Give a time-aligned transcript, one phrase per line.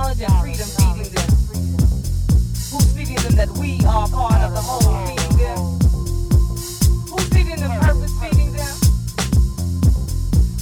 [0.00, 1.30] knowledge and freedom feeding them.
[2.70, 5.58] Who's feeding them that we are part of the whole feeding them?
[7.10, 8.74] Who's feeding them purpose feeding them?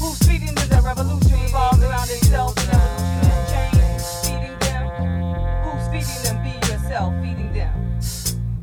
[0.00, 4.84] Who's feeding them that revolution revolves around itself and evolution and change feeding them?
[5.65, 7.72] Who's feeding them be yourself feeding them?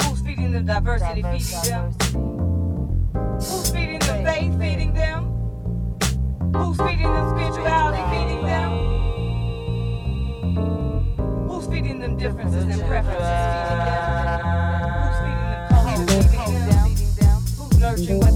[0.03, 1.83] Who's feeding them diversity feeding them?
[3.39, 5.21] Who's feeding them faith feeding them?
[6.53, 8.44] Who's feeding them spirituality feeding them?
[12.17, 13.21] differences and preferences
[13.57, 14.39] feeding them?
[15.01, 16.59] Who's feeding the culture?
[16.59, 17.41] Who's feeding them?
[17.57, 18.34] Who's nurturing?